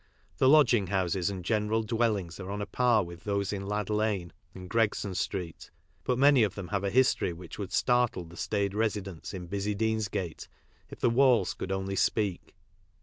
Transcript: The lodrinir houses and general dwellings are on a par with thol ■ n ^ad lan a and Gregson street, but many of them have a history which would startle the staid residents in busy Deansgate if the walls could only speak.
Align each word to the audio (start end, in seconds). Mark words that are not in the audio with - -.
The 0.39 0.47
lodrinir 0.49 0.89
houses 0.89 1.29
and 1.29 1.45
general 1.45 1.83
dwellings 1.83 2.39
are 2.39 2.49
on 2.49 2.59
a 2.59 2.65
par 2.65 3.03
with 3.03 3.23
thol 3.23 3.37
■ 3.41 3.53
n 3.53 3.61
^ad 3.61 3.87
lan 3.91 4.33
a 4.33 4.57
and 4.59 4.67
Gregson 4.67 5.13
street, 5.13 5.69
but 6.03 6.17
many 6.17 6.41
of 6.41 6.55
them 6.55 6.69
have 6.69 6.83
a 6.83 6.89
history 6.89 7.33
which 7.33 7.59
would 7.59 7.71
startle 7.71 8.25
the 8.25 8.35
staid 8.35 8.73
residents 8.73 9.31
in 9.31 9.45
busy 9.45 9.75
Deansgate 9.75 10.47
if 10.89 11.01
the 11.01 11.11
walls 11.11 11.53
could 11.53 11.71
only 11.71 11.95
speak. 11.95 12.55